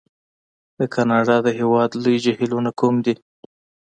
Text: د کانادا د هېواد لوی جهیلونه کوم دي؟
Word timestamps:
د 0.79 0.81
کانادا 0.93 1.37
د 1.43 1.47
هېواد 1.59 1.89
لوی 2.03 2.17
جهیلونه 2.25 2.71
کوم 2.79 2.95
دي؟ 3.05 3.15